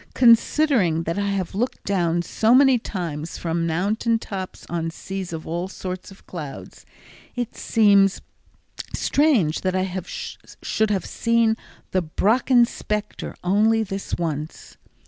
Considering 0.15 1.03
that 1.03 1.19
I 1.19 1.27
have 1.27 1.53
looked 1.53 1.83
down 1.83 2.23
so 2.23 2.55
many 2.55 2.79
times 2.79 3.37
from 3.37 3.67
mountain 3.67 4.17
tops 4.17 4.65
on 4.67 4.89
seas 4.89 5.31
of 5.31 5.45
all 5.45 5.67
sorts 5.67 6.09
of 6.09 6.25
clouds, 6.25 6.87
it 7.35 7.55
seems 7.55 8.19
strange 8.95 9.61
that 9.61 9.75
I 9.75 10.01
should 10.63 10.89
have 10.89 11.05
seen 11.05 11.55
the 11.91 12.01
"Brocken 12.01 12.65
Specter" 12.65 13.35
only 13.43 13.83
this 13.83 14.15
once. 14.15 14.75